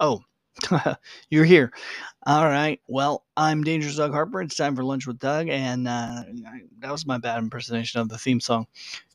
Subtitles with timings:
[0.00, 0.20] Oh,
[1.30, 1.72] you're here.
[2.26, 2.80] All right.
[2.88, 4.42] Well, I'm Dangerous Doug Harper.
[4.42, 6.24] It's time for lunch with Doug, and uh,
[6.80, 8.66] that was my bad impersonation of the theme song.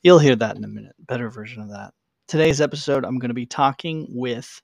[0.04, 0.96] You'll hear that in a minute.
[0.99, 1.94] Better version of that.
[2.30, 4.61] Today's episode, I'm going to be talking with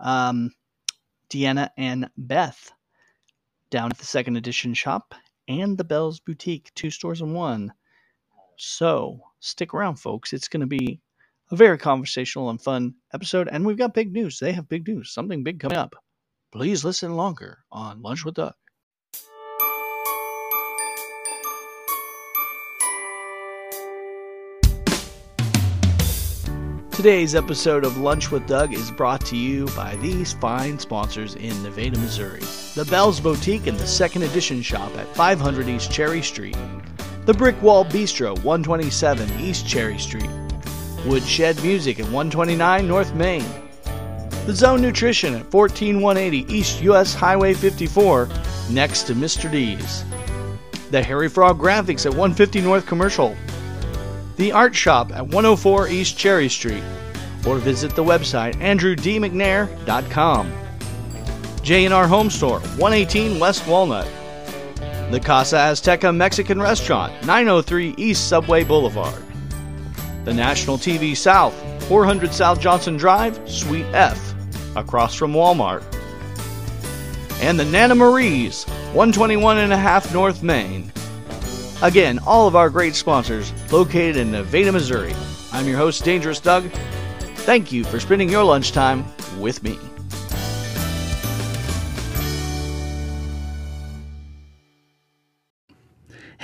[0.00, 0.50] um,
[1.30, 2.70] Deanna and Beth
[3.70, 5.14] down at the second edition shop
[5.48, 7.72] and the Belles Boutique, two stores in one.
[8.56, 10.32] So stick around, folks.
[10.32, 11.00] It's going to be
[11.50, 14.38] a very conversational and fun episode, and we've got big news.
[14.38, 15.94] They have big news, something big coming up.
[16.52, 18.54] Please listen longer on Lunch with Doug.
[27.04, 31.62] Today's episode of Lunch with Doug is brought to you by these fine sponsors in
[31.62, 32.40] Nevada, Missouri.
[32.74, 36.56] The Belles Boutique and the Second Edition Shoppe at 500 East Cherry Street.
[37.26, 40.28] The Brick Wall Bistro, 127 East Cherry Street.
[41.06, 43.42] Woodshed Music at 129 North Main.
[44.44, 48.28] The Zone Nutrition at 14180 East US Highway 54,
[48.68, 49.50] next to Mr.
[49.50, 50.04] D's.
[50.90, 53.34] The Harry Frog Graphics at 150 North Commercial.
[54.36, 56.84] The Art Shop at 104 East Cherry Street.
[57.46, 60.52] Or visit the website andrewdmcnair.com.
[61.62, 64.06] J&R Home Store, 118 West Walnut.
[65.14, 69.22] The Casa Azteca Mexican Restaurant, 903 East Subway Boulevard.
[70.24, 74.34] The National TV South, 400 South Johnson Drive, Suite F,
[74.74, 75.84] across from Walmart.
[77.40, 80.92] And the Nana Marie's, 121 and a half North Main.
[81.80, 85.14] Again, all of our great sponsors located in Nevada, Missouri.
[85.52, 86.64] I'm your host, Dangerous Doug.
[87.46, 89.04] Thank you for spending your lunchtime
[89.38, 89.78] with me.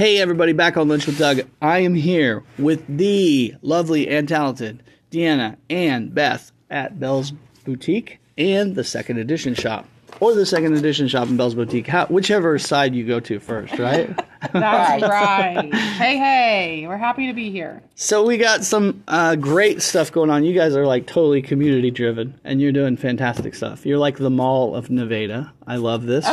[0.01, 1.43] Hey, everybody, back on Lunch with Doug.
[1.61, 7.35] I am here with the lovely and talented Deanna and Beth at Belles
[7.67, 9.85] Boutique and the Second Edition Shoppe.
[10.19, 13.79] Or the Second Edition Shoppe in Belles Boutique, how, whichever side you go to first,
[13.79, 14.09] right?
[14.55, 15.75] That's right.
[15.75, 17.83] Hey, hey, we're happy to be here.
[17.95, 20.45] so, we got some uh, great stuff going on.
[20.45, 23.85] You guys are like totally community driven and you're doing fantastic stuff.
[23.85, 25.53] You're like the mall of Nevada.
[25.67, 26.27] I love this.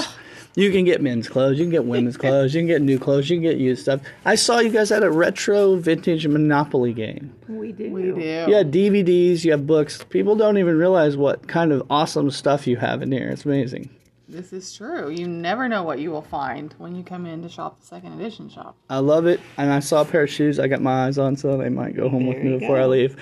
[0.58, 3.30] You can get men's clothes, you can get women's clothes, you can get new clothes,
[3.30, 4.02] you can get used stuff.
[4.26, 7.32] I saw you guys at a retro vintage Monopoly game.
[7.48, 7.92] We do.
[7.92, 8.20] We do.
[8.20, 10.04] You have DVDs, you have books.
[10.10, 13.30] People don't even realize what kind of awesome stuff you have in here.
[13.30, 13.92] It's amazing.
[14.28, 15.12] This is true.
[15.12, 18.20] You never know what you will find when you come in to shop the second
[18.20, 18.76] edition shop.
[18.90, 19.40] I love it.
[19.58, 21.96] And I saw a pair of shoes I got my eyes on, so they might
[21.96, 23.16] go home with me you before I leave.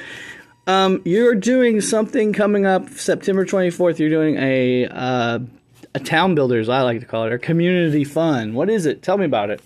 [0.68, 4.00] Um, you're doing something coming up September 24th.
[4.00, 5.40] You're doing a uh,
[5.96, 8.54] a town builders, I like to call it, or community fun.
[8.54, 9.02] What is it?
[9.02, 9.62] Tell me about it.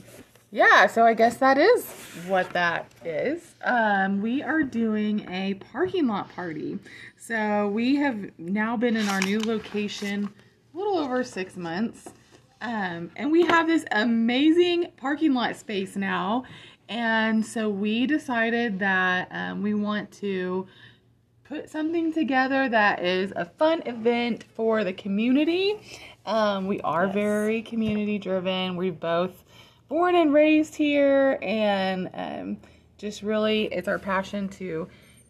[0.52, 1.90] Yeah, so I guess that is
[2.28, 3.56] what that is.
[3.64, 6.78] Um, we are doing a parking lot party.
[7.18, 10.30] So we have now been in our new location
[10.74, 12.08] a little over six months.
[12.62, 16.44] Um, and we have this amazing parking lot space now.
[16.90, 20.68] And so we decided that um, we want to
[21.50, 25.80] put something together that is a fun event for the community.
[26.30, 28.76] Um, we are very community driven.
[28.76, 29.44] We're both
[29.88, 32.58] born and raised here, and um,
[33.00, 34.88] just really it's our passion to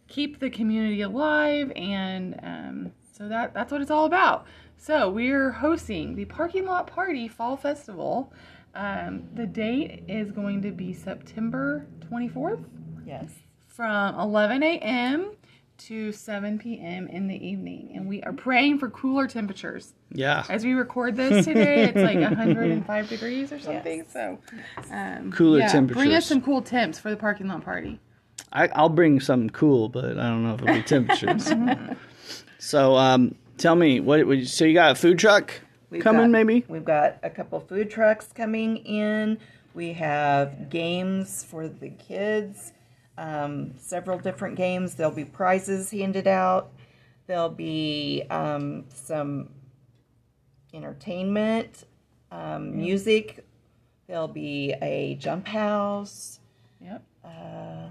[0.09, 4.45] keep the community alive, and um, so that that's what it's all about.
[4.75, 8.33] So we're hosting the Parking Lot Party Fall Festival.
[8.75, 12.65] Um, the date is going to be September 24th
[13.05, 13.31] Yes.
[13.67, 15.31] from 11 a.m.
[15.79, 17.07] to 7 p.m.
[17.07, 17.91] in the evening.
[17.95, 19.93] And we are praying for cooler temperatures.
[20.11, 20.43] Yeah.
[20.49, 23.99] As we record this today, it's like 105 degrees or something.
[23.99, 24.13] Yes.
[24.13, 24.39] So,
[24.91, 27.99] um, Cooler yeah, Bring us some cool temps for the parking lot party.
[28.51, 31.51] I, I'll bring something cool, but I don't know if it'll be temperatures.
[32.59, 34.25] so, um, tell me what.
[34.25, 35.53] what- So you got a food truck
[35.89, 36.65] We've coming, got- maybe?
[36.67, 39.37] We've got a couple food trucks coming in.
[39.73, 42.73] We have games for the kids,
[43.19, 44.95] um, several different games.
[44.95, 46.71] There'll be prizes handed out.
[47.27, 49.49] There'll be um, some
[50.73, 51.83] entertainment,
[52.31, 53.45] um, music.
[54.07, 56.39] There'll be a jump house.
[56.81, 57.03] Yep.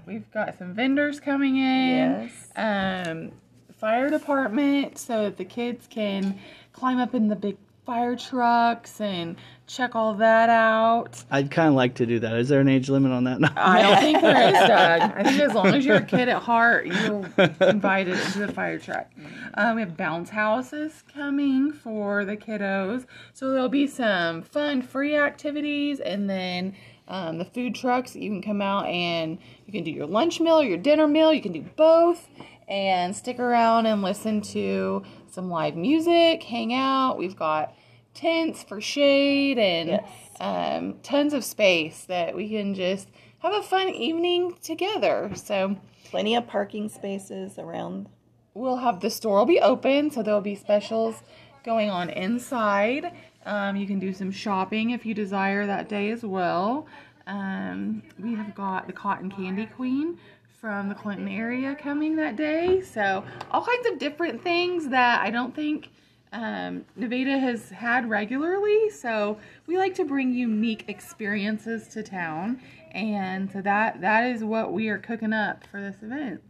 [0.05, 2.29] We've got some vendors coming in.
[2.29, 2.51] Yes.
[2.55, 3.31] Um,
[3.77, 6.39] fire department, so that the kids can
[6.73, 9.35] climb up in the big fire trucks and
[9.67, 11.23] check all that out.
[11.31, 12.33] I'd kind of like to do that.
[12.37, 13.39] Is there an age limit on that?
[13.39, 13.49] No.
[13.55, 15.01] I don't think there is, Doug.
[15.15, 17.25] I think as long as you're a kid at heart, you're
[17.61, 19.07] invited into the fire truck.
[19.55, 23.05] Um, we have bounce houses coming for the kiddos.
[23.33, 26.75] So there'll be some fun, free activities and then
[27.07, 30.59] Um, the food trucks, you can come out and you can do your lunch meal,
[30.59, 32.27] or your dinner meal, you can do both
[32.67, 35.01] and stick around and listen to
[35.33, 37.17] some live music, hang out.
[37.17, 37.73] We've got
[38.13, 40.09] tents for shade and Yes.
[40.39, 43.07] um, tons of space that we can just
[43.39, 45.31] have a fun evening together.
[45.35, 48.07] So Plenty of parking spaces around.
[48.55, 51.21] we'll have the store will be open, so there'll be specials
[51.63, 53.11] going on inside.
[53.45, 56.87] Um, you can do some shopping if you desire that day as well.
[57.27, 60.17] Um, we have got the Cotton Candy Queen
[60.59, 62.81] from the Clinton area coming that day.
[62.81, 65.89] So all kinds of different things that I don't think
[66.33, 68.89] um, Nevada has had regularly.
[68.89, 72.61] So we like to bring unique experiences to town,
[72.91, 76.41] and so that that is what we are cooking up for this event.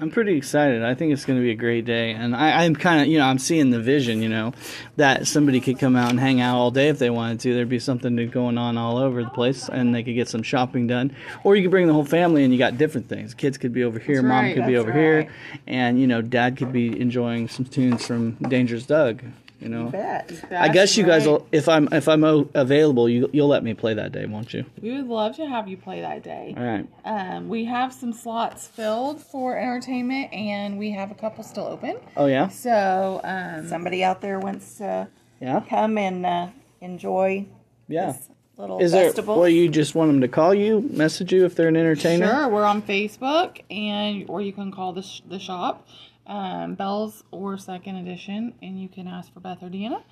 [0.00, 0.84] I'm pretty excited.
[0.84, 3.18] I think it's going to be a great day, and I, I'm kind of, you
[3.18, 4.52] know, I'm seeing the vision, you know,
[4.96, 7.54] that somebody could come out and hang out all day if they wanted to.
[7.54, 10.86] There'd be something going on all over the place, and they could get some shopping
[10.86, 11.16] done.
[11.42, 13.34] Or you could bring the whole family, and you got different things.
[13.34, 15.32] Kids could be over here, That's mom right, could be over here,
[15.66, 19.22] and you know, dad could be enjoying some tunes from Dangerous Doug.
[19.60, 20.44] You know, Beth.
[20.52, 21.44] I guess you guys will.
[21.50, 24.64] If I'm if I'm available, you you'll let me play that day, won't you?
[24.80, 26.54] We would love to have you play that day.
[26.56, 26.86] All right.
[27.04, 31.96] Um, we have some slots filled for entertainment, and we have a couple still open.
[32.16, 32.48] Oh yeah.
[32.48, 35.08] So, um, Somebody out there wants to
[35.40, 35.62] Yeah.
[35.68, 36.46] come and uh,
[36.80, 37.46] enjoy
[37.88, 38.12] Yeah.
[38.12, 39.06] this little Is there?
[39.06, 39.40] festival.
[39.40, 42.26] Well, you just want them to call you, message you if they're an entertainer.
[42.28, 45.88] sure, we're on Facebook, and or you can call the sh- the shop,
[46.28, 50.02] um, Belles or Second Edition, and you can ask for Beth or Deanna,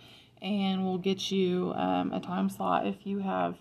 [0.42, 3.56] and we'll get you um, a time slot if you have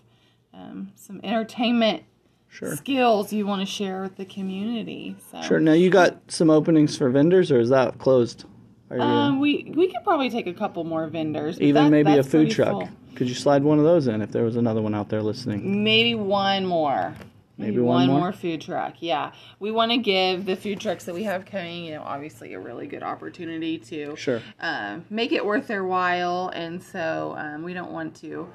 [0.54, 2.02] um, some entertainment
[2.48, 2.76] Sure.
[2.76, 5.16] skills you want to share with the community.
[5.30, 5.42] So.
[5.42, 5.60] Sure.
[5.60, 8.44] Now you got some openings for vendors, or is that closed?
[8.90, 11.60] You, Um, we we could probably take a couple more vendors.
[11.60, 12.88] even that- maybe a food truck?
[13.16, 15.82] Could you slide one of those in if there was another one out there listening?
[15.82, 17.14] Maybe one more.
[17.58, 18.32] Maybe one more?
[18.32, 18.96] food truck.
[19.00, 22.52] Yeah, we want to give the food trucks that we have coming, you know, obviously
[22.52, 24.42] a really good opportunity to Sure.
[24.60, 28.48] um, make it worth their while, and so um, we don't want to,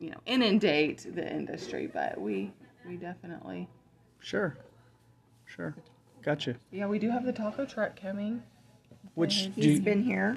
[0.00, 2.52] you know, inundate the industry, but we
[2.86, 3.68] we definitely
[4.20, 4.56] Sure.
[5.46, 5.74] Sure.
[6.22, 6.54] Gotcha.
[6.70, 8.42] yeah we do have the taco truck coming.
[9.14, 10.36] Which He's you, been here.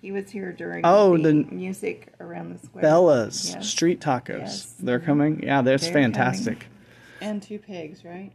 [0.00, 2.82] He was here during Oh, the, the- music around the square.
[2.82, 3.66] Bella's Yes.
[3.68, 4.38] Street Tacos?
[4.38, 4.74] Yes.
[4.78, 5.42] They're coming.
[5.42, 6.66] Yeah, that's They're fantastic.
[7.24, 8.32] And two pigs, right?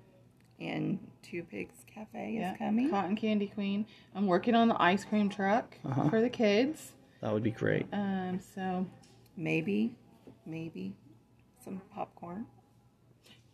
[0.59, 2.51] And Two Pigs Cafe Yeah.
[2.53, 2.89] is coming.
[2.89, 3.85] Cotton Candy Queen.
[4.15, 6.09] I'm working on the ice cream truck Uh-huh.
[6.09, 6.93] for the kids.
[7.21, 7.85] That would be great.
[7.93, 8.85] Um, so
[9.37, 9.95] Maybe,
[10.45, 10.95] maybe
[11.63, 12.45] some popcorn.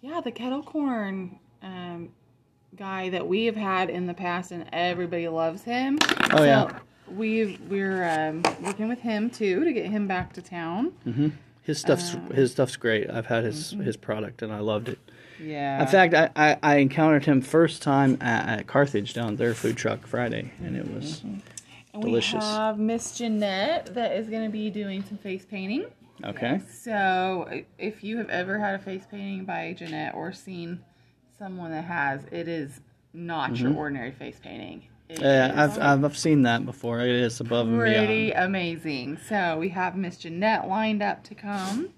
[0.01, 2.09] yeah, the kettle corn um,
[2.75, 5.99] guy that we have had in the past, and everybody loves him.
[6.31, 6.79] Oh, so yeah.
[7.07, 10.93] We've we're um, working with him too to get him back to town.
[11.05, 11.33] Mhm.
[11.61, 13.07] His stuff's Uh, his stuff's great.
[13.11, 13.83] I've had his mm-hmm.
[13.83, 14.97] his product and I loved it.
[15.39, 15.81] Yeah.
[15.81, 19.77] In fact, I, I, I encountered him first time at, at Carthage down their food
[19.77, 21.41] truck Friday, and it was and
[21.99, 22.43] delicious.
[22.43, 25.85] We have Miss Jeanette that is going to be doing some face painting.
[26.23, 26.61] okay.
[26.69, 30.79] So if you have ever had a face painting by Jeanette or seen
[31.37, 32.79] someone that has, it is
[33.13, 34.79] not your ordinary face painting.
[35.09, 35.23] It Mm-hmm.
[35.23, 36.99] Yeah, I've, I've I've seen that before.
[37.01, 38.45] It is above and pretty beyond.
[38.45, 39.19] amazing.
[39.29, 41.89] So we have Miss Jeanette lined up to come.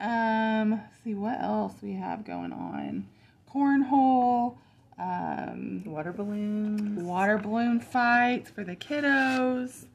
[0.00, 3.06] Um, let's see what else we have going on.
[3.52, 4.56] Cornhole,
[4.98, 7.02] um, Water balloons.
[7.02, 9.86] water balloon fights for the kiddos,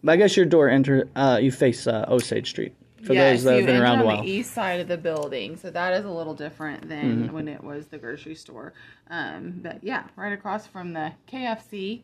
[0.03, 1.07] But I guess your door enter.
[1.15, 3.99] Uh, you face uh, Osage Street for Yes, those that you have been enter around
[4.01, 4.21] a while.
[4.21, 7.33] the east side of the building, so that is a little different than Mm-hmm.
[7.33, 8.73] when it was the grocery store.
[9.09, 12.01] Um, but yeah, right across from the KFC,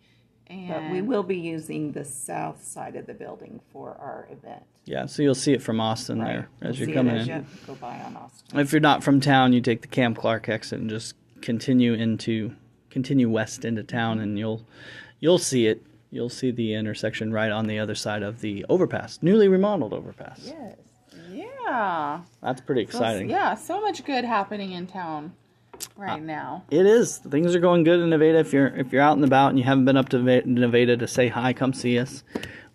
[0.47, 4.63] and But we will be using the south side of the building for our event.
[4.85, 7.35] Yeah, so you'll see it from Austin there as You'll you're coming as in.
[7.39, 8.59] you go by on Austin.
[8.59, 12.55] If you're not from town, you take the Camp Clark exit and just continue into
[12.89, 14.65] continue west into town, and you'll
[15.19, 15.83] you'll see it.
[16.11, 20.41] You'll see the intersection right on the other side of the overpass, newly remodeled overpass.
[20.45, 20.75] Yes.
[21.31, 22.21] Yeah.
[22.41, 23.29] That's pretty So- exciting.
[23.29, 25.33] yeah, so much good happening in town
[25.95, 26.63] right uh, now.
[26.69, 27.17] It is.
[27.17, 28.39] Things are going good in Nevada.
[28.39, 31.07] If you're if you're out and about and you haven't been up to Nevada to
[31.07, 32.23] say hi, come see us.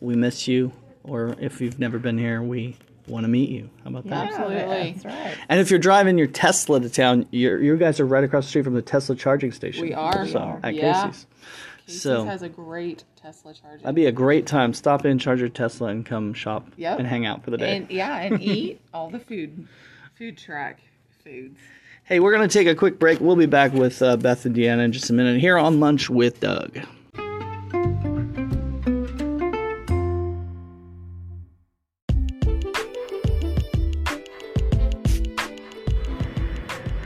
[0.01, 0.73] We miss you.
[1.05, 3.71] Or if you've never been here, we want to meet you.
[3.83, 4.29] How about that?
[4.33, 4.93] Absolutely.
[4.93, 5.37] That's right.
[5.49, 8.51] And if you're driving your Tesla to town, you're, you guys are right across the
[8.51, 9.83] street from the Tesla charging station.
[9.83, 10.27] We are.
[10.27, 10.61] So, We are.
[10.63, 11.07] at Yeah.
[11.07, 11.27] Casey's.
[11.87, 13.79] Casey's So has a great Tesla charger.
[13.79, 14.75] that'd be a great time.
[14.75, 16.99] Stop in, charge your Tesla, and come shop Yep.
[16.99, 17.79] and hang out for the day.
[17.79, 19.67] and yeah, and eat all the food,
[20.19, 20.77] food truck
[21.25, 21.59] foods.
[22.09, 23.21] Hey, we're going to take a quick break.
[23.21, 26.09] We'll be back with uh, Beth and Deanna in just a minute here on Lunch
[26.09, 26.79] with Doug.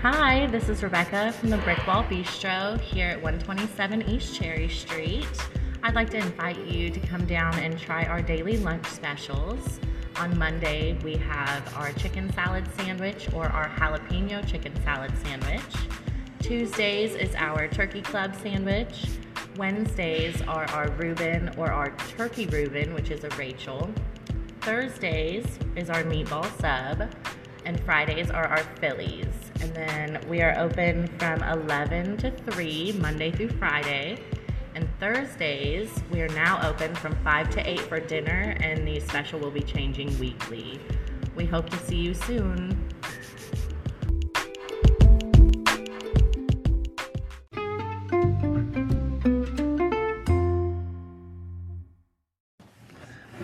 [0.02, 5.26] Hi, this is Rebecca from the Brick Wall Bistro here at 127 East Cherry Street.
[5.82, 9.80] I'd like to invite you to come down and try our daily lunch specials.
[10.22, 15.60] On Monday, we have our chicken salad sandwich or our jalapeno chicken salad sandwich.
[16.38, 19.06] Tuesdays is our turkey club sandwich.
[19.56, 23.90] Wednesdays are our Reuben or our turkey Reuben, which is a Rachel.
[24.60, 27.10] Thursdays is our meatball sub,
[27.64, 29.26] and Fridays are our Phillies.
[29.60, 34.20] And then we are open from 11 to 3, Monday through Friday.
[35.02, 39.50] Thursdays, we are now open from 5 to 8 for dinner, and the special will
[39.50, 40.78] be changing weekly.
[41.34, 42.88] We hope to see you soon.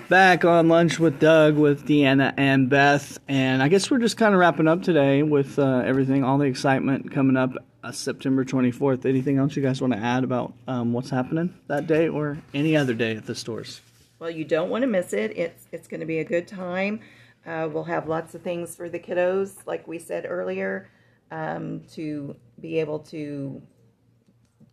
[0.09, 4.33] Back on lunch with Doug, with Deanna and Beth, and I guess we're just kind
[4.33, 7.50] of wrapping up today with uh, everything, all the excitement coming up
[7.85, 9.05] uh, September 24th.
[9.05, 12.75] Anything else you guys want to add about um, what's happening that day or any
[12.75, 13.83] other day at the stores?
[14.19, 15.37] Well, you don't want to miss it.
[15.37, 17.00] It's it's going to be a good time.
[17.45, 20.88] Uh, we'll have lots of things for the kiddos, like we said earlier,
[21.31, 23.61] um, to be able to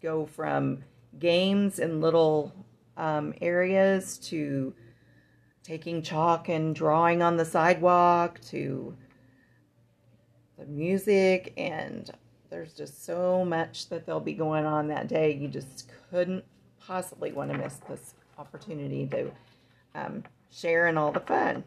[0.02, 0.82] go from
[1.20, 2.54] games in little
[2.96, 4.74] um, areas to
[5.66, 8.96] taking chalk and drawing on the sidewalk to
[10.60, 12.12] the music and
[12.52, 16.46] there's just so much that they'll be going on that day you just couldn't
[16.80, 19.32] possibly want to miss this opportunity to
[19.96, 21.64] um, share in all the fun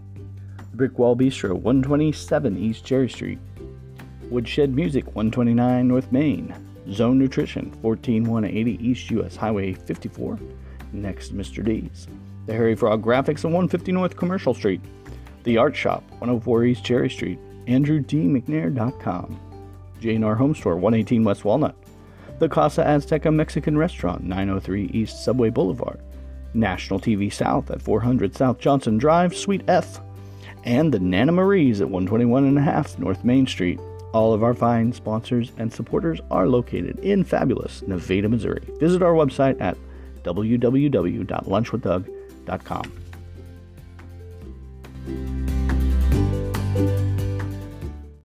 [0.71, 3.37] The Brick Wall Bistro, 127 East Cherry Street.
[4.31, 6.55] Woodshed Music, 129 North Main.
[6.89, 10.39] Zone Nutrition, 14180 East US Highway 54,
[10.91, 11.63] next Mr.
[11.63, 12.07] D's.
[12.47, 14.81] The Harry Frog Graphics on 150 North Commercial Street.
[15.43, 17.37] The Art Shop, 104 East Cherry Street.
[17.67, 19.39] AndrewDMcNair.com.
[19.99, 21.75] J&R Home Store, 118 West Walnut.
[22.39, 26.01] The Casa Azteca Mexican Restaurant, 903 East Subway Boulevard.
[26.53, 30.01] National TV South at 400 South Johnson Drive, Suite F.
[30.63, 33.79] And the Nana Marie's at 121 and a half North Main Street.
[34.13, 38.67] All of our fine sponsors and supporters are located in fabulous Nevada, Missouri.
[38.79, 39.77] Visit our website at
[40.23, 43.04] www.lunchwithdoug.com.